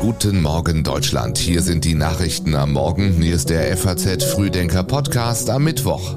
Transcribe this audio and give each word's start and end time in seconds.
Guten 0.00 0.40
Morgen 0.40 0.82
Deutschland. 0.84 1.36
Hier 1.36 1.60
sind 1.60 1.84
die 1.84 1.92
Nachrichten 1.92 2.54
am 2.54 2.72
Morgen. 2.72 3.12
Hier 3.20 3.34
ist 3.34 3.50
der 3.50 3.76
FAZ 3.76 4.24
Frühdenker 4.24 4.82
Podcast 4.82 5.50
am 5.50 5.64
Mittwoch. 5.64 6.16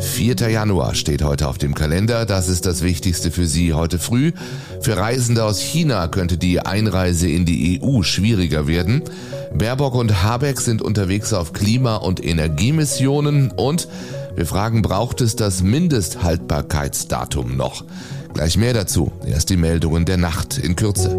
4. 0.00 0.34
Januar 0.50 0.96
steht 0.96 1.22
heute 1.22 1.46
auf 1.46 1.56
dem 1.56 1.76
Kalender. 1.76 2.26
Das 2.26 2.48
ist 2.48 2.66
das 2.66 2.82
Wichtigste 2.82 3.30
für 3.30 3.46
Sie 3.46 3.74
heute 3.74 4.00
früh. 4.00 4.32
Für 4.80 4.96
Reisende 4.96 5.44
aus 5.44 5.60
China 5.60 6.08
könnte 6.08 6.36
die 6.36 6.58
Einreise 6.58 7.28
in 7.28 7.44
die 7.44 7.80
EU 7.80 8.02
schwieriger 8.02 8.66
werden. 8.66 9.02
Baerbock 9.54 9.94
und 9.94 10.24
Habeck 10.24 10.60
sind 10.60 10.82
unterwegs 10.82 11.32
auf 11.32 11.52
Klima- 11.52 11.94
und 11.94 12.24
Energiemissionen 12.24 13.52
und 13.52 13.86
wir 14.34 14.46
fragen, 14.46 14.82
braucht 14.82 15.20
es 15.20 15.36
das 15.36 15.62
Mindesthaltbarkeitsdatum 15.62 17.56
noch? 17.56 17.84
Gleich 18.36 18.58
mehr 18.58 18.74
dazu. 18.74 19.10
Erst 19.26 19.48
die 19.48 19.56
Meldungen 19.56 20.04
der 20.04 20.18
Nacht 20.18 20.58
in 20.58 20.76
Kürze. 20.76 21.16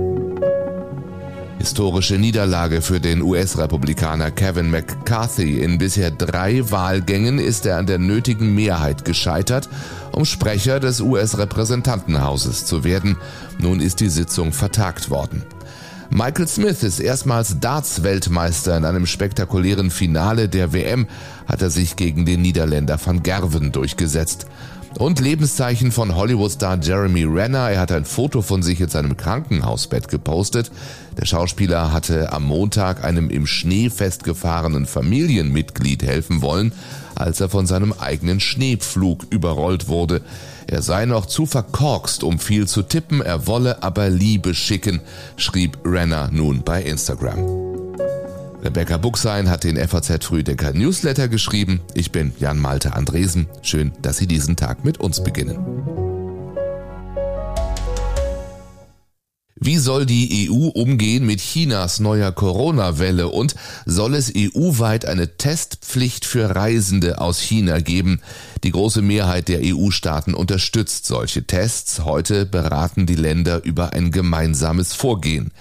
Historische 1.58 2.20
Niederlage 2.20 2.84
für 2.84 3.00
den 3.00 3.24
US-Republikaner 3.24 4.30
Kevin 4.30 4.70
McCarthy. 4.70 5.58
In 5.64 5.80
bisher 5.80 6.12
drei 6.12 6.70
Wahlgängen 6.70 7.40
ist 7.40 7.66
er 7.66 7.78
an 7.78 7.88
der 7.88 7.98
nötigen 7.98 8.54
Mehrheit 8.54 9.04
gescheitert, 9.04 9.68
um 10.12 10.26
Sprecher 10.26 10.80
des 10.80 11.02
US-Repräsentantenhauses 11.02 12.68
zu 12.68 12.84
werden. 12.84 13.18
Nun 13.58 13.80
ist 13.80 14.00
die 14.00 14.10
Sitzung 14.10 14.54
vertagt 14.54 15.10
worden. 15.10 15.42
Michael 16.12 16.48
Smith 16.48 16.84
ist 16.84 17.00
erstmals 17.00 17.60
Darts-Weltmeister 17.60 18.78
in 18.78 18.86
einem 18.86 19.08
spektakulären 19.08 19.90
Finale 19.90 20.48
der 20.50 20.72
WM, 20.72 21.08
hat 21.48 21.62
er 21.62 21.70
sich 21.70 21.96
gegen 21.96 22.26
den 22.26 22.44
Niederländer 22.44 23.00
van 23.04 23.24
Gerven 23.24 23.72
durchgesetzt. 23.72 24.46
Und 24.98 25.20
Lebenszeichen 25.20 25.92
von 25.92 26.16
Hollywood-Star 26.16 26.80
Jeremy 26.82 27.24
Renner. 27.24 27.70
Er 27.70 27.82
hat 27.82 27.92
ein 27.92 28.04
Foto 28.04 28.42
von 28.42 28.64
sich 28.64 28.82
in 28.82 28.90
seinem 28.90 29.16
Krankenhausbett 29.16 30.08
gepostet. 30.08 30.72
Der 31.20 31.26
Schauspieler 31.26 31.94
hatte 31.94 32.34
am 32.34 32.46
Montag 32.46 33.04
einem 33.04 33.30
im 33.30 33.46
Schnee 33.46 33.92
festgefahrenen 33.92 34.88
Familienmitglied 34.88 36.02
helfen 36.02 36.42
wollen, 36.42 36.72
als 37.14 37.40
er 37.42 37.50
von 37.50 37.68
seinem 37.68 37.94
eigenen 37.94 38.40
Schneepflug 38.40 39.28
überrollt 39.30 39.88
wurde. 39.88 40.22
Er 40.66 40.82
sei 40.82 41.06
noch 41.06 41.28
zu 41.28 41.46
verkorkst, 41.46 42.24
um 42.24 42.40
viel 42.40 42.68
zu 42.68 42.82
tippen, 42.82 43.22
er 43.22 43.46
wolle 43.46 43.84
aber 43.84 44.10
Liebe 44.10 44.56
schicken, 44.56 45.02
schrieb 45.36 45.78
Renner 45.86 46.30
nun 46.32 46.64
bei 46.64 46.82
Instagram. 46.82 47.57
Rebecca 48.64 48.98
Buchsein 48.98 49.50
hat 49.50 49.64
den 49.64 49.78
FAZ 49.78 50.26
Frühdenker 50.26 50.74
Newsletter 50.74 51.28
geschrieben. 51.28 51.82
Ich 51.94 52.12
bin 52.12 52.34
Jan 52.40 52.58
Malte 52.60 52.94
Andresen. 52.94 53.48
Schön, 53.62 53.92
dass 54.02 54.18
Sie 54.18 54.28
diesen 54.28 54.56
Tag 54.56 54.84
mit 54.84 55.00
uns 55.00 55.24
beginnen. 55.24 55.58
Wie 59.60 59.78
soll 59.78 60.06
die 60.06 60.50
EU 60.50 60.68
umgehen 60.68 61.26
mit 61.26 61.40
Chinas 61.40 62.00
neuer 62.00 62.32
Corona-Welle 62.32 63.28
und 63.28 63.56
soll 63.86 64.16
es 64.16 64.32
EU-weit 64.36 65.06
eine 65.06 65.38
Testpflicht 65.38 66.26
für 66.26 66.56
Reisende 66.56 67.20
aus 67.22 67.40
China 67.40 67.80
geben? 67.80 68.22
Die 68.64 68.72
große 68.72 69.02
Mehrheit 69.02 69.50
der 69.50 69.62
EU-Staaten 69.64 70.34
unterstützt 70.34 71.06
solche 71.06 71.46
Tests. 71.46 72.04
Heute 72.06 72.46
beraten 72.46 73.06
die 73.06 73.16
Länder 73.16 73.64
über 73.64 73.94
ein 73.94 74.12
gemeinsames 74.12 74.94
Vorgehen. 74.94 75.52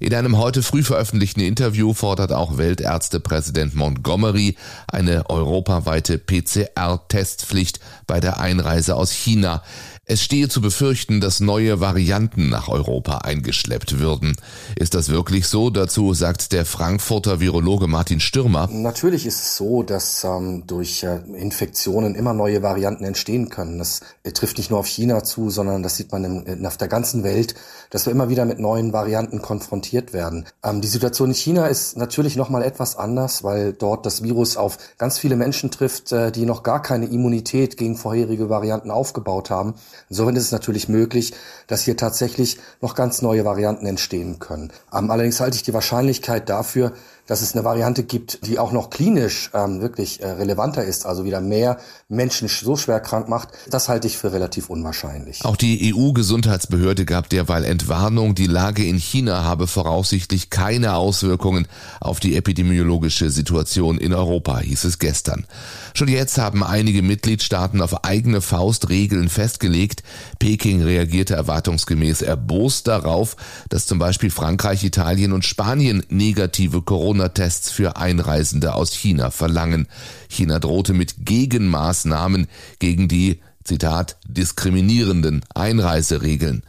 In 0.00 0.14
einem 0.14 0.38
heute 0.38 0.62
früh 0.62 0.84
veröffentlichten 0.84 1.40
Interview 1.40 1.92
fordert 1.92 2.32
auch 2.32 2.56
Weltärztepräsident 2.56 3.74
Montgomery 3.74 4.56
eine 4.86 5.28
europaweite 5.28 6.18
PCR-Testpflicht 6.18 7.80
bei 8.06 8.20
der 8.20 8.38
Einreise 8.38 8.94
aus 8.94 9.10
China. 9.10 9.62
Es 10.10 10.22
stehe 10.22 10.48
zu 10.48 10.62
befürchten, 10.62 11.20
dass 11.20 11.38
neue 11.38 11.80
Varianten 11.80 12.48
nach 12.48 12.68
Europa 12.68 13.18
eingeschleppt 13.18 13.98
würden. 13.98 14.36
Ist 14.74 14.94
das 14.94 15.10
wirklich 15.10 15.46
so? 15.48 15.68
Dazu 15.68 16.14
sagt 16.14 16.52
der 16.52 16.64
Frankfurter 16.64 17.40
Virologe 17.40 17.88
Martin 17.88 18.18
Stürmer. 18.18 18.70
Natürlich 18.72 19.26
ist 19.26 19.38
es 19.38 19.56
so, 19.58 19.82
dass 19.82 20.24
ähm, 20.24 20.64
durch 20.66 21.02
äh, 21.02 21.18
Infektionen 21.36 22.14
immer 22.14 22.32
neue 22.32 22.62
Varianten 22.62 23.04
entstehen 23.04 23.50
können. 23.50 23.78
Das 23.78 24.00
äh, 24.22 24.32
trifft 24.32 24.56
nicht 24.56 24.70
nur 24.70 24.80
auf 24.80 24.86
China 24.86 25.24
zu, 25.24 25.50
sondern 25.50 25.82
das 25.82 25.98
sieht 25.98 26.10
man 26.10 26.24
in, 26.24 26.46
in, 26.46 26.64
auf 26.64 26.78
der 26.78 26.88
ganzen 26.88 27.22
Welt, 27.22 27.54
dass 27.90 28.06
wir 28.06 28.10
immer 28.10 28.30
wieder 28.30 28.46
mit 28.46 28.58
neuen 28.58 28.94
Varianten 28.94 29.42
konfrontiert 29.42 30.14
werden. 30.14 30.46
Ähm, 30.64 30.80
die 30.80 30.88
Situation 30.88 31.28
in 31.28 31.34
China 31.34 31.66
ist 31.66 31.98
natürlich 31.98 32.34
nochmal 32.34 32.62
etwas 32.62 32.96
anders, 32.96 33.44
weil 33.44 33.74
dort 33.74 34.06
das 34.06 34.22
Virus 34.22 34.56
auf 34.56 34.78
ganz 34.96 35.18
viele 35.18 35.36
Menschen 35.36 35.70
trifft, 35.70 36.12
äh, 36.12 36.32
die 36.32 36.46
noch 36.46 36.62
gar 36.62 36.80
keine 36.80 37.04
Immunität 37.04 37.76
gegen 37.76 37.98
vorherige 37.98 38.48
Varianten 38.48 38.90
aufgebaut 38.90 39.50
haben. 39.50 39.74
Insofern 40.08 40.36
ist 40.36 40.44
es 40.44 40.52
natürlich 40.52 40.88
möglich, 40.88 41.34
dass 41.66 41.82
hier 41.82 41.96
tatsächlich 41.96 42.58
noch 42.80 42.94
ganz 42.94 43.22
neue 43.22 43.44
Varianten 43.44 43.86
entstehen 43.86 44.38
können. 44.38 44.72
Ähm, 44.92 45.10
allerdings 45.10 45.40
halte 45.40 45.56
ich 45.56 45.62
die 45.62 45.74
Wahrscheinlichkeit 45.74 46.48
dafür, 46.48 46.92
dass 47.28 47.42
es 47.42 47.54
eine 47.54 47.62
Variante 47.62 48.02
gibt, 48.02 48.46
die 48.46 48.58
auch 48.58 48.72
noch 48.72 48.90
klinisch 48.90 49.50
ähm, 49.54 49.80
wirklich 49.80 50.20
äh, 50.20 50.26
relevanter 50.26 50.82
ist, 50.82 51.06
also 51.06 51.24
wieder 51.24 51.40
mehr 51.40 51.78
Menschen 52.08 52.48
so 52.48 52.76
schwer 52.76 53.00
krank 53.00 53.28
macht, 53.28 53.50
das 53.70 53.88
halte 53.88 54.06
ich 54.06 54.16
für 54.16 54.32
relativ 54.32 54.70
unwahrscheinlich. 54.70 55.44
Auch 55.44 55.56
die 55.56 55.94
EU-Gesundheitsbehörde 55.94 57.04
gab 57.04 57.28
derweil 57.28 57.64
Entwarnung, 57.64 58.34
die 58.34 58.46
Lage 58.46 58.84
in 58.84 58.96
China 58.96 59.44
habe 59.44 59.66
voraussichtlich 59.66 60.48
keine 60.48 60.94
Auswirkungen 60.94 61.68
auf 62.00 62.18
die 62.18 62.34
epidemiologische 62.34 63.30
Situation 63.30 63.98
in 63.98 64.14
Europa, 64.14 64.58
hieß 64.60 64.84
es 64.84 64.98
gestern. 64.98 65.46
Schon 65.92 66.08
jetzt 66.08 66.38
haben 66.38 66.64
einige 66.64 67.02
Mitgliedstaaten 67.02 67.82
auf 67.82 68.04
eigene 68.04 68.40
Faust 68.40 68.88
Regeln 68.88 69.28
festgelegt. 69.28 70.02
Peking 70.38 70.82
reagierte 70.82 71.34
erwartungsgemäß 71.34 72.22
erbost 72.22 72.88
darauf, 72.88 73.36
dass 73.68 73.86
zum 73.86 73.98
Beispiel 73.98 74.30
Frankreich, 74.30 74.82
Italien 74.82 75.32
und 75.32 75.44
Spanien 75.44 76.02
negative 76.08 76.80
Corona-Tests 77.18 77.70
für 77.70 77.96
Einreisende 77.96 78.74
aus 78.74 78.92
China 78.92 79.30
verlangen. 79.30 79.88
China 80.28 80.60
drohte 80.60 80.92
mit 80.92 81.26
Gegenmaßnahmen 81.26 82.46
gegen 82.78 83.08
die 83.08 83.40
Zitat, 83.64 84.16
diskriminierenden 84.28 85.44
Einreiseregeln. 85.54 86.62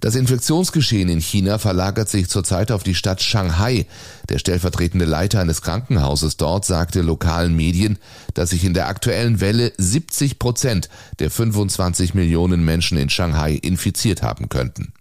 Das 0.00 0.14
Infektionsgeschehen 0.14 1.08
in 1.08 1.20
China 1.20 1.58
verlagert 1.58 2.08
sich 2.08 2.28
zurzeit 2.28 2.70
auf 2.70 2.84
die 2.84 2.94
Stadt 2.94 3.20
Shanghai. 3.20 3.86
Der 4.28 4.38
stellvertretende 4.38 5.04
Leiter 5.04 5.40
eines 5.40 5.62
Krankenhauses 5.62 6.36
dort 6.36 6.64
sagte 6.64 7.02
lokalen 7.02 7.56
Medien, 7.56 7.98
dass 8.34 8.50
sich 8.50 8.64
in 8.64 8.74
der 8.74 8.86
aktuellen 8.86 9.40
Welle 9.40 9.72
70 9.76 10.38
Prozent 10.38 10.88
der 11.18 11.32
25 11.32 12.14
Millionen 12.14 12.64
Menschen 12.64 12.96
in 12.96 13.10
Shanghai 13.10 13.54
infiziert 13.54 14.22
haben 14.22 14.48
könnten. 14.48 14.92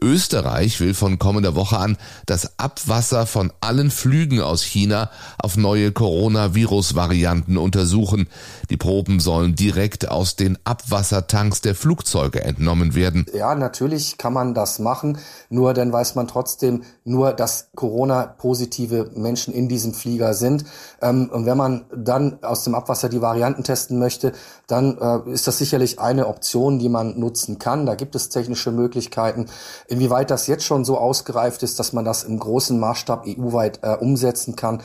Österreich 0.00 0.80
will 0.80 0.94
von 0.94 1.18
kommender 1.18 1.54
Woche 1.54 1.78
an 1.78 1.96
das 2.26 2.58
Abwasser 2.58 3.26
von 3.26 3.52
allen 3.60 3.90
Flügen 3.90 4.40
aus 4.40 4.62
China 4.62 5.10
auf 5.38 5.56
neue 5.56 5.92
Coronavirus-Varianten 5.92 7.56
untersuchen. 7.56 8.28
Die 8.70 8.76
Proben 8.76 9.20
sollen 9.20 9.54
direkt 9.54 10.08
aus 10.08 10.36
den 10.36 10.58
Abwassertanks 10.64 11.60
der 11.60 11.74
Flugzeuge 11.74 12.42
entnommen 12.42 12.94
werden. 12.94 13.26
Ja, 13.34 13.54
natürlich 13.54 14.18
kann 14.18 14.32
man 14.32 14.54
das 14.54 14.78
machen, 14.78 15.18
nur 15.48 15.74
dann 15.74 15.92
weiß 15.92 16.14
man 16.14 16.28
trotzdem 16.28 16.82
nur, 17.06 17.32
dass 17.32 17.70
Corona-positive 17.74 19.10
Menschen 19.14 19.54
in 19.54 19.68
diesem 19.68 19.94
Flieger 19.94 20.34
sind. 20.34 20.64
Ähm, 21.00 21.30
und 21.32 21.46
wenn 21.46 21.56
man 21.56 21.84
dann 21.94 22.38
aus 22.42 22.64
dem 22.64 22.74
Abwasser 22.74 23.08
die 23.08 23.22
Varianten 23.22 23.64
testen 23.64 23.98
möchte, 23.98 24.32
dann 24.66 24.98
äh, 24.98 25.30
ist 25.30 25.46
das 25.46 25.58
sicherlich 25.58 25.98
eine 25.98 26.26
Option, 26.26 26.78
die 26.78 26.88
man 26.88 27.18
nutzen 27.18 27.58
kann. 27.58 27.86
Da 27.86 27.94
gibt 27.94 28.14
es 28.14 28.28
technische 28.28 28.72
Möglichkeiten. 28.72 29.46
Inwieweit 29.88 30.30
das 30.30 30.46
jetzt 30.46 30.64
schon 30.64 30.84
so 30.84 30.98
ausgereift 30.98 31.62
ist, 31.62 31.78
dass 31.78 31.92
man 31.92 32.04
das 32.04 32.24
im 32.24 32.38
großen 32.38 32.78
Maßstab 32.78 33.26
EU-weit 33.26 33.80
äh, 33.82 33.96
umsetzen 33.96 34.56
kann, 34.56 34.82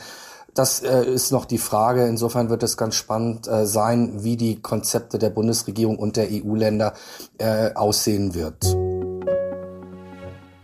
das 0.54 0.82
äh, 0.82 1.04
ist 1.04 1.32
noch 1.32 1.46
die 1.46 1.58
Frage. 1.58 2.06
Insofern 2.06 2.50
wird 2.50 2.62
es 2.62 2.76
ganz 2.76 2.94
spannend 2.94 3.48
äh, 3.48 3.66
sein, 3.66 4.22
wie 4.22 4.36
die 4.36 4.60
Konzepte 4.60 5.18
der 5.18 5.30
Bundesregierung 5.30 5.98
und 5.98 6.16
der 6.16 6.28
EU-Länder 6.30 6.92
äh, 7.38 7.72
aussehen 7.74 8.34
wird. 8.34 8.91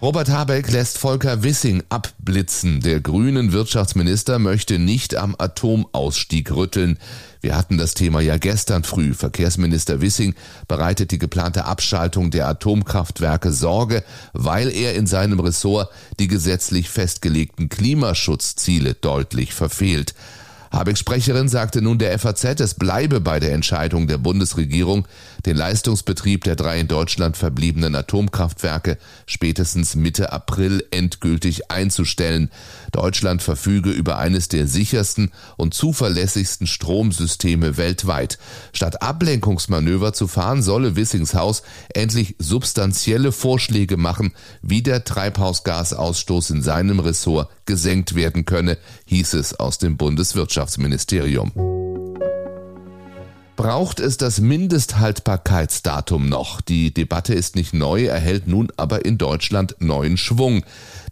Robert 0.00 0.28
Habeck 0.28 0.70
lässt 0.70 0.96
Volker 0.96 1.42
Wissing 1.42 1.82
abblitzen. 1.88 2.80
Der 2.80 3.00
grünen 3.00 3.50
Wirtschaftsminister 3.50 4.38
möchte 4.38 4.78
nicht 4.78 5.16
am 5.16 5.34
Atomausstieg 5.36 6.52
rütteln. 6.52 6.98
Wir 7.40 7.56
hatten 7.56 7.78
das 7.78 7.94
Thema 7.94 8.20
ja 8.20 8.36
gestern 8.36 8.84
früh. 8.84 9.12
Verkehrsminister 9.12 10.00
Wissing 10.00 10.36
bereitet 10.68 11.10
die 11.10 11.18
geplante 11.18 11.64
Abschaltung 11.64 12.30
der 12.30 12.46
Atomkraftwerke 12.46 13.50
Sorge, 13.50 14.04
weil 14.34 14.70
er 14.70 14.94
in 14.94 15.08
seinem 15.08 15.40
Ressort 15.40 15.90
die 16.20 16.28
gesetzlich 16.28 16.88
festgelegten 16.88 17.68
Klimaschutzziele 17.68 18.94
deutlich 18.94 19.52
verfehlt. 19.52 20.14
Habecks 20.70 21.00
Sprecherin 21.00 21.48
sagte 21.48 21.80
nun 21.80 21.98
der 21.98 22.18
FAZ, 22.18 22.60
es 22.60 22.74
bleibe 22.74 23.20
bei 23.20 23.40
der 23.40 23.52
Entscheidung 23.52 24.06
der 24.06 24.18
Bundesregierung, 24.18 25.08
den 25.46 25.56
Leistungsbetrieb 25.56 26.44
der 26.44 26.56
drei 26.56 26.80
in 26.80 26.88
Deutschland 26.88 27.36
verbliebenen 27.36 27.94
Atomkraftwerke 27.94 28.98
spätestens 29.26 29.94
Mitte 29.94 30.32
April 30.32 30.84
endgültig 30.90 31.70
einzustellen. 31.70 32.50
Deutschland 32.92 33.42
verfüge 33.42 33.90
über 33.90 34.18
eines 34.18 34.48
der 34.48 34.66
sichersten 34.66 35.30
und 35.56 35.74
zuverlässigsten 35.74 36.66
Stromsysteme 36.66 37.76
weltweit. 37.76 38.38
Statt 38.72 39.00
Ablenkungsmanöver 39.02 40.12
zu 40.12 40.28
fahren, 40.28 40.62
solle 40.62 40.96
Wissingshaus 40.96 41.62
endlich 41.94 42.36
substanzielle 42.38 43.32
Vorschläge 43.32 43.96
machen, 43.96 44.32
wie 44.62 44.82
der 44.82 45.04
Treibhausgasausstoß 45.04 46.50
in 46.50 46.62
seinem 46.62 47.00
Ressort 47.00 47.50
gesenkt 47.64 48.14
werden 48.14 48.44
könne, 48.44 48.78
hieß 49.06 49.34
es 49.34 49.58
aus 49.58 49.78
dem 49.78 49.96
Bundeswirtschaftsministerium. 49.96 50.57
Braucht 53.54 54.00
es 54.00 54.16
das 54.16 54.40
Mindesthaltbarkeitsdatum 54.40 56.28
noch? 56.28 56.60
Die 56.60 56.92
Debatte 56.92 57.34
ist 57.34 57.56
nicht 57.56 57.74
neu, 57.74 58.06
erhält 58.06 58.46
nun 58.46 58.68
aber 58.76 59.04
in 59.04 59.18
Deutschland 59.18 59.76
neuen 59.80 60.16
Schwung. 60.16 60.64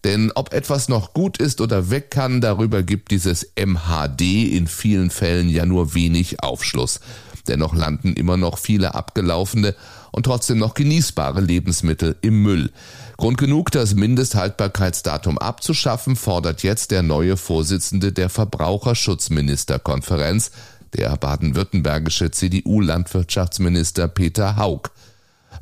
Denn 0.05 0.33
ob 0.35 0.53
etwas 0.53 0.89
noch 0.89 1.13
gut 1.13 1.39
ist 1.39 1.61
oder 1.61 1.91
weg 1.91 2.11
kann, 2.11 2.41
darüber 2.41 2.83
gibt 2.83 3.11
dieses 3.11 3.53
MHD 3.57 4.53
in 4.53 4.67
vielen 4.67 5.11
Fällen 5.11 5.49
ja 5.49 5.65
nur 5.65 5.95
wenig 5.95 6.43
Aufschluss. 6.43 7.01
Dennoch 7.47 7.75
landen 7.75 8.13
immer 8.15 8.37
noch 8.37 8.59
viele 8.59 8.95
abgelaufene 8.95 9.75
und 10.13 10.25
trotzdem 10.25 10.59
noch 10.59 10.75
genießbare 10.75 11.41
Lebensmittel 11.41 12.17
im 12.23 12.43
Müll. 12.43 12.71
Grund 13.17 13.39
genug, 13.39 13.71
das 13.71 13.95
Mindesthaltbarkeitsdatum 13.95 15.39
abzuschaffen, 15.39 16.17
fordert 16.17 16.63
jetzt 16.63 16.91
der 16.91 17.03
neue 17.03 17.37
Vorsitzende 17.37 18.13
der 18.13 18.29
Verbraucherschutzministerkonferenz, 18.29 20.51
der 20.95 21.17
baden-württembergische 21.17 22.31
CDU-Landwirtschaftsminister 22.31 24.09
Peter 24.09 24.57
Haug. 24.57 24.91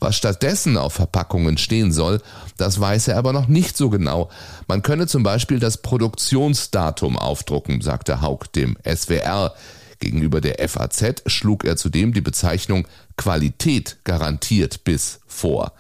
Was 0.01 0.17
stattdessen 0.17 0.77
auf 0.77 0.95
Verpackungen 0.95 1.59
stehen 1.59 1.93
soll, 1.93 2.21
das 2.57 2.81
weiß 2.81 3.09
er 3.09 3.17
aber 3.17 3.33
noch 3.33 3.49
nicht 3.49 3.77
so 3.77 3.91
genau. 3.91 4.31
Man 4.67 4.83
könne 4.83 5.07
zum 5.07 5.23
Beispiel 5.23 5.59
das 5.59 5.79
Produktionsdatum 5.79 7.19
aufdrucken, 7.19 7.81
sagte 7.81 8.21
Haug 8.21 8.41
dem 8.55 8.77
SWR. 8.85 9.55
Gegenüber 9.99 10.41
der 10.41 10.69
FAZ 10.69 11.23
schlug 11.26 11.64
er 11.64 11.76
zudem 11.76 12.12
die 12.12 12.20
Bezeichnung 12.20 12.87
Qualität 13.17 13.99
garantiert 14.05 14.85
bis 14.85 15.20
vor. 15.26 15.73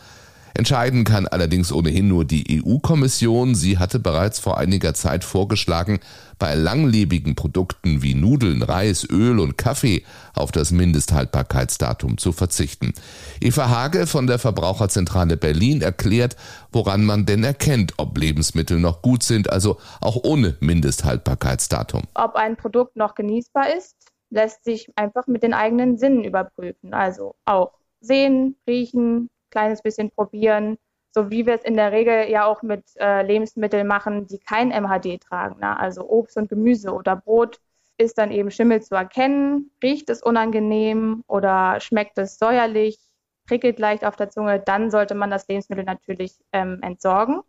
Entscheiden 0.56 1.02
kann 1.02 1.26
allerdings 1.26 1.72
ohnehin 1.72 2.06
nur 2.06 2.24
die 2.24 2.62
EU-Kommission. 2.64 3.56
Sie 3.56 3.78
hatte 3.78 3.98
bereits 3.98 4.38
vor 4.38 4.56
einiger 4.56 4.94
Zeit 4.94 5.24
vorgeschlagen, 5.24 5.98
bei 6.38 6.54
langlebigen 6.54 7.34
Produkten 7.34 8.02
wie 8.02 8.14
Nudeln, 8.14 8.62
Reis, 8.62 9.04
Öl 9.10 9.40
und 9.40 9.58
Kaffee 9.58 10.04
auf 10.32 10.52
das 10.52 10.70
Mindesthaltbarkeitsdatum 10.70 12.18
zu 12.18 12.30
verzichten. 12.30 12.92
Eva 13.40 13.68
Hage 13.68 14.06
von 14.06 14.28
der 14.28 14.38
Verbraucherzentrale 14.38 15.36
Berlin 15.36 15.82
erklärt, 15.82 16.36
woran 16.70 17.04
man 17.04 17.26
denn 17.26 17.42
erkennt, 17.42 17.94
ob 17.96 18.16
Lebensmittel 18.16 18.78
noch 18.78 19.02
gut 19.02 19.24
sind, 19.24 19.50
also 19.50 19.78
auch 20.00 20.22
ohne 20.22 20.56
Mindesthaltbarkeitsdatum. 20.60 22.02
Ob 22.14 22.36
ein 22.36 22.56
Produkt 22.56 22.94
noch 22.94 23.16
genießbar 23.16 23.74
ist, 23.76 23.96
lässt 24.30 24.64
sich 24.64 24.88
einfach 24.96 25.26
mit 25.26 25.42
den 25.42 25.52
eigenen 25.52 25.98
Sinnen 25.98 26.22
überprüfen. 26.22 26.94
Also 26.94 27.34
auch 27.44 27.72
sehen, 28.00 28.56
riechen, 28.68 29.30
kleines 29.54 29.82
bisschen 29.82 30.10
probieren, 30.10 30.76
so 31.12 31.30
wie 31.30 31.46
wir 31.46 31.54
es 31.54 31.64
in 31.64 31.76
der 31.76 31.92
Regel 31.92 32.28
ja 32.28 32.44
auch 32.44 32.62
mit 32.62 32.84
äh, 32.98 33.22
Lebensmitteln 33.22 33.86
machen, 33.86 34.26
die 34.26 34.38
kein 34.38 34.70
MHD 34.70 35.20
tragen. 35.20 35.60
Ne? 35.60 35.78
Also 35.78 36.08
Obst 36.08 36.36
und 36.36 36.48
Gemüse 36.48 36.92
oder 36.92 37.14
Brot 37.16 37.60
ist 37.96 38.18
dann 38.18 38.32
eben 38.32 38.50
Schimmel 38.50 38.82
zu 38.82 38.96
erkennen. 38.96 39.70
Riecht 39.82 40.10
es 40.10 40.22
unangenehm 40.22 41.22
oder 41.28 41.78
schmeckt 41.80 42.18
es 42.18 42.38
säuerlich, 42.38 42.98
prickelt 43.46 43.78
leicht 43.78 44.04
auf 44.04 44.16
der 44.16 44.30
Zunge, 44.30 44.58
dann 44.58 44.90
sollte 44.90 45.14
man 45.14 45.30
das 45.30 45.46
Lebensmittel 45.46 45.84
natürlich 45.84 46.34
ähm, 46.52 46.80
entsorgen. 46.82 47.42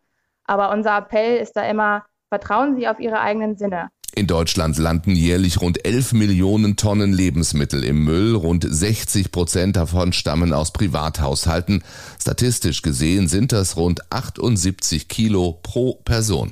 Aber 0.43 0.71
unser 0.71 0.97
Appell 0.97 1.37
ist 1.37 1.53
da 1.53 1.67
immer, 1.67 2.05
vertrauen 2.29 2.75
Sie 2.75 2.87
auf 2.87 2.99
Ihre 2.99 3.19
eigenen 3.19 3.57
Sinne. 3.57 3.89
In 4.17 4.27
Deutschland 4.27 4.77
landen 4.77 5.13
jährlich 5.13 5.59
rund 5.59 5.83
11 5.85 6.13
Millionen 6.13 6.77
Tonnen 6.77 7.11
Lebensmittel 7.11 7.83
im 7.83 8.05
Müll. 8.05 8.33
Rund 8.33 8.65
60 8.67 9.29
Prozent 9.29 9.75
davon 9.75 10.13
stammen 10.13 10.53
aus 10.53 10.71
Privathaushalten. 10.71 11.83
Statistisch 12.17 12.81
gesehen 12.81 13.27
sind 13.27 13.51
das 13.51 13.75
rund 13.75 14.09
78 14.13 15.09
Kilo 15.09 15.59
pro 15.61 15.95
Person. 15.95 16.49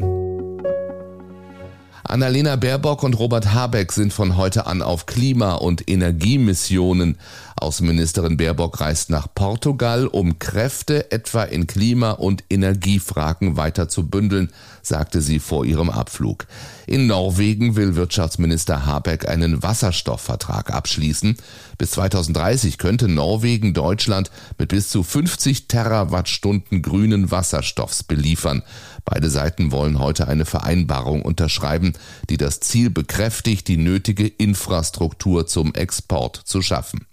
Annalena 2.04 2.58
Baerbock 2.58 3.02
und 3.02 3.18
Robert 3.18 3.54
Habeck 3.54 3.94
sind 3.94 4.12
von 4.12 4.36
heute 4.36 4.68
an 4.68 4.82
auf 4.82 5.06
Klima- 5.06 5.56
und 5.56 5.90
Energiemissionen. 5.90 7.18
Außenministerin 7.64 8.36
Baerbock 8.36 8.82
reist 8.82 9.10
nach 9.10 9.28
Portugal, 9.34 10.06
um 10.06 10.38
Kräfte 10.38 11.12
etwa 11.12 11.44
in 11.44 11.66
Klima- 11.66 12.12
und 12.12 12.44
Energiefragen 12.50 13.56
weiter 13.56 13.88
zu 13.88 14.08
bündeln, 14.08 14.52
sagte 14.82 15.22
sie 15.22 15.40
vor 15.40 15.66
ihrem 15.66 15.90
Abflug. 15.90 16.46
In 16.86 17.08
Norwegen 17.08 17.78
will 17.78 17.96
Wirtschaftsminister 17.96 18.86
Habeck 18.86 19.30
einen 19.30 19.64
Wasserstoffvertrag 19.64 20.74
abschließen. 20.74 21.38
Bis 21.78 21.92
2030 21.92 22.78
könnte 22.78 23.08
Norwegen 23.08 23.74
Deutschland 23.74 24.30
mit 24.58 24.70
bis 24.70 24.90
zu 24.90 25.02
50 25.02 25.70
Terawattstunden 25.70 26.82
grünen 26.82 27.32
Wasserstoffs 27.32 28.04
beliefern. 28.04 28.62
Beide 29.06 29.30
Seiten 29.30 29.72
wollen 29.72 30.00
heute 30.00 30.28
eine 30.28 30.46
Vereinbarung 30.46 31.22
unterschreiben, 31.22 31.94
die 32.30 32.38
das 32.38 32.60
Ziel 32.60 32.90
bekräftigt, 32.90 33.70
die 33.70 33.78
nötige 33.78 34.28
Infrastruktur 34.28 35.48
zum 35.48 35.74
Export 35.74 36.42
zu 36.44 36.62
schaffen. 36.62 37.06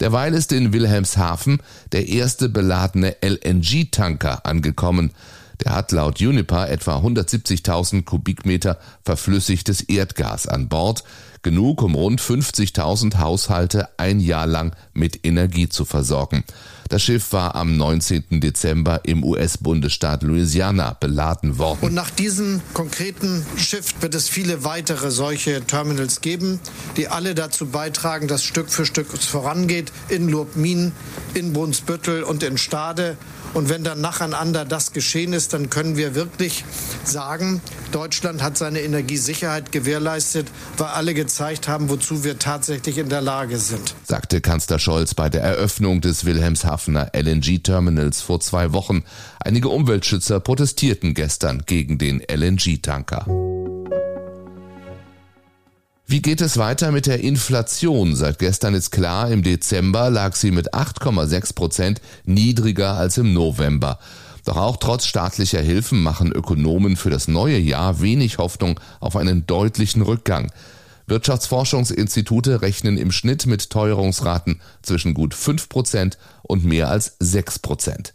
Derweil 0.00 0.34
ist 0.34 0.52
in 0.52 0.72
Wilhelmshaven 0.72 1.60
der 1.92 2.08
erste 2.08 2.48
beladene 2.48 3.16
LNG-Tanker 3.20 4.46
angekommen. 4.46 5.12
Der 5.64 5.74
hat 5.74 5.92
laut 5.92 6.20
Uniper 6.20 6.68
etwa 6.68 6.98
170.000 6.98 8.04
Kubikmeter 8.04 8.78
verflüssigtes 9.04 9.80
Erdgas 9.80 10.46
an 10.46 10.68
Bord, 10.68 11.02
genug 11.42 11.82
um 11.82 11.94
rund 11.94 12.20
50.000 12.20 13.18
Haushalte 13.18 13.88
ein 13.96 14.20
Jahr 14.20 14.46
lang 14.46 14.74
mit 14.92 15.24
Energie 15.26 15.68
zu 15.68 15.84
versorgen. 15.84 16.44
Das 16.88 17.02
Schiff 17.02 17.32
war 17.32 17.54
am 17.54 17.76
19. 17.76 18.40
Dezember 18.40 19.00
im 19.04 19.22
US-Bundesstaat 19.22 20.22
Louisiana 20.22 20.96
beladen 20.98 21.58
worden. 21.58 21.80
Und 21.82 21.94
nach 21.94 22.08
diesem 22.08 22.62
konkreten 22.72 23.44
Schiff 23.56 23.94
wird 24.00 24.14
es 24.14 24.28
viele 24.30 24.64
weitere 24.64 25.10
solche 25.10 25.62
Terminals 25.64 26.22
geben, 26.22 26.60
die 26.96 27.08
alle 27.08 27.34
dazu 27.34 27.66
beitragen, 27.66 28.26
dass 28.26 28.42
Stück 28.42 28.70
für 28.70 28.86
Stück 28.86 29.12
es 29.12 29.26
vorangeht 29.26 29.92
in 30.08 30.28
Lurpmin, 30.28 30.92
in 31.34 31.52
Brunsbüttel 31.52 32.22
und 32.22 32.42
in 32.42 32.56
Stade. 32.56 33.18
Und 33.54 33.68
wenn 33.68 33.84
dann 33.84 34.00
nacheinander 34.00 34.64
das 34.64 34.92
geschehen 34.92 35.32
ist, 35.32 35.52
dann 35.52 35.70
können 35.70 35.96
wir 35.96 36.14
wirklich 36.14 36.64
sagen, 37.04 37.60
Deutschland 37.92 38.42
hat 38.42 38.58
seine 38.58 38.80
Energiesicherheit 38.80 39.72
gewährleistet, 39.72 40.48
weil 40.76 40.88
alle 40.88 41.14
gezeigt 41.14 41.68
haben, 41.68 41.88
wozu 41.88 42.24
wir 42.24 42.38
tatsächlich 42.38 42.98
in 42.98 43.08
der 43.08 43.20
Lage 43.20 43.58
sind. 43.58 43.94
Sagte 44.04 44.40
Kanzler 44.40 44.78
Scholz 44.78 45.14
bei 45.14 45.28
der 45.28 45.42
Eröffnung 45.42 46.00
des 46.00 46.24
Wilhelmshavener 46.24 47.10
LNG-Terminals 47.14 48.20
vor 48.20 48.40
zwei 48.40 48.72
Wochen. 48.72 49.04
Einige 49.40 49.68
Umweltschützer 49.68 50.40
protestierten 50.40 51.14
gestern 51.14 51.62
gegen 51.66 51.98
den 51.98 52.20
LNG-Tanker. 52.20 53.26
Wie 56.18 56.22
geht 56.22 56.40
es 56.40 56.56
weiter 56.56 56.90
mit 56.90 57.06
der 57.06 57.20
Inflation? 57.20 58.16
Seit 58.16 58.40
gestern 58.40 58.74
ist 58.74 58.90
klar, 58.90 59.30
im 59.30 59.44
Dezember 59.44 60.10
lag 60.10 60.34
sie 60.34 60.50
mit 60.50 60.74
8,6 60.74 61.54
Prozent 61.54 62.00
niedriger 62.24 62.94
als 62.94 63.18
im 63.18 63.32
November. 63.32 64.00
Doch 64.44 64.56
auch 64.56 64.78
trotz 64.78 65.06
staatlicher 65.06 65.60
Hilfen 65.60 66.02
machen 66.02 66.32
Ökonomen 66.32 66.96
für 66.96 67.10
das 67.10 67.28
neue 67.28 67.58
Jahr 67.58 68.00
wenig 68.00 68.38
Hoffnung 68.38 68.80
auf 68.98 69.14
einen 69.14 69.46
deutlichen 69.46 70.02
Rückgang. 70.02 70.50
Wirtschaftsforschungsinstitute 71.06 72.62
rechnen 72.62 72.98
im 72.98 73.12
Schnitt 73.12 73.46
mit 73.46 73.70
Teuerungsraten 73.70 74.60
zwischen 74.82 75.14
gut 75.14 75.34
5 75.34 75.68
Prozent 75.68 76.18
und 76.42 76.64
mehr 76.64 76.88
als 76.88 77.14
6 77.20 77.60
Prozent. 77.60 78.12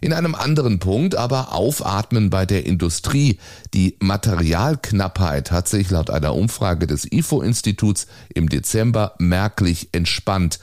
In 0.00 0.12
einem 0.12 0.34
anderen 0.34 0.78
Punkt 0.78 1.14
aber 1.14 1.52
aufatmen 1.52 2.30
bei 2.30 2.46
der 2.46 2.64
Industrie. 2.64 3.38
Die 3.74 3.96
Materialknappheit 4.00 5.50
hat 5.50 5.68
sich 5.68 5.90
laut 5.90 6.10
einer 6.10 6.34
Umfrage 6.34 6.86
des 6.86 7.10
IFO-Instituts 7.10 8.06
im 8.32 8.48
Dezember 8.48 9.14
merklich 9.18 9.90
entspannt. 9.92 10.58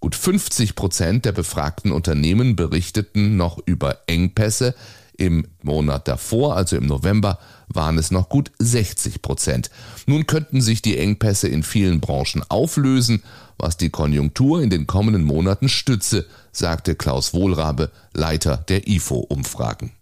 Gut 0.00 0.14
50 0.14 0.74
Prozent 0.74 1.24
der 1.24 1.32
befragten 1.32 1.92
Unternehmen 1.92 2.56
berichteten 2.56 3.36
noch 3.36 3.58
über 3.64 3.98
Engpässe. 4.06 4.74
Im 5.16 5.46
Monat 5.62 6.08
davor, 6.08 6.56
also 6.56 6.76
im 6.76 6.86
November, 6.86 7.38
waren 7.68 7.98
es 7.98 8.10
noch 8.10 8.28
gut 8.28 8.50
60 8.58 9.22
Prozent. 9.22 9.70
Nun 10.06 10.26
könnten 10.26 10.60
sich 10.60 10.82
die 10.82 10.98
Engpässe 10.98 11.48
in 11.48 11.62
vielen 11.62 12.00
Branchen 12.00 12.42
auflösen 12.48 13.22
was 13.62 13.76
die 13.76 13.90
Konjunktur 13.90 14.60
in 14.60 14.70
den 14.70 14.86
kommenden 14.86 15.24
Monaten 15.24 15.68
stütze, 15.68 16.26
sagte 16.50 16.96
Klaus 16.96 17.32
Wohlrabe, 17.32 17.90
Leiter 18.12 18.56
der 18.56 18.88
IFO-Umfragen. 18.88 19.92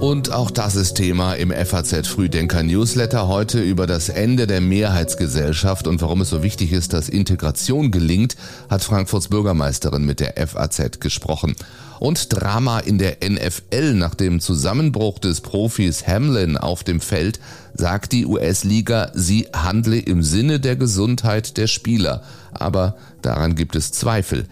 Und 0.00 0.32
auch 0.32 0.50
das 0.50 0.76
ist 0.76 0.94
Thema 0.94 1.34
im 1.34 1.50
FAZ 1.50 2.06
Frühdenker 2.06 2.62
Newsletter 2.62 3.28
heute 3.28 3.60
über 3.60 3.86
das 3.86 4.08
Ende 4.08 4.46
der 4.46 4.62
Mehrheitsgesellschaft 4.62 5.86
und 5.86 6.00
warum 6.00 6.22
es 6.22 6.30
so 6.30 6.42
wichtig 6.42 6.72
ist, 6.72 6.94
dass 6.94 7.10
Integration 7.10 7.90
gelingt, 7.90 8.36
hat 8.70 8.82
Frankfurts 8.82 9.28
Bürgermeisterin 9.28 10.06
mit 10.06 10.20
der 10.20 10.34
FAZ 10.46 11.00
gesprochen. 11.00 11.54
Und 12.00 12.32
Drama 12.32 12.80
in 12.80 12.98
der 12.98 13.18
NFL 13.28 13.94
nach 13.94 14.14
dem 14.14 14.40
Zusammenbruch 14.40 15.18
des 15.18 15.40
Profis 15.40 16.06
Hamlin 16.06 16.56
auf 16.56 16.84
dem 16.84 17.00
Feld 17.00 17.40
sagt 17.74 18.12
die 18.12 18.26
US-Liga, 18.26 19.10
sie 19.14 19.46
handle 19.54 19.98
im 19.98 20.22
Sinne 20.22 20.60
der 20.60 20.76
Gesundheit 20.76 21.56
der 21.56 21.66
Spieler. 21.66 22.22
Aber 22.52 22.96
daran 23.22 23.54
gibt 23.54 23.76
es 23.76 23.92
Zweifel. 23.92 24.46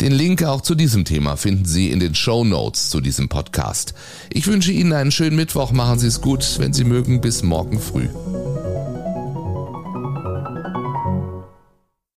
Den 0.00 0.12
Link 0.12 0.42
auch 0.42 0.62
zu 0.62 0.74
diesem 0.74 1.04
Thema 1.04 1.36
finden 1.36 1.64
Sie 1.64 1.90
in 1.90 2.00
den 2.00 2.14
Show 2.14 2.42
Notes 2.44 2.90
zu 2.90 3.00
diesem 3.00 3.28
Podcast. 3.28 3.94
Ich 4.30 4.48
wünsche 4.48 4.72
Ihnen 4.72 4.92
einen 4.92 5.12
schönen 5.12 5.36
Mittwoch, 5.36 5.70
machen 5.70 6.00
Sie 6.00 6.08
es 6.08 6.20
gut, 6.20 6.58
wenn 6.58 6.72
Sie 6.72 6.84
mögen, 6.84 7.20
bis 7.20 7.44
morgen 7.44 7.78
früh. 7.78 8.08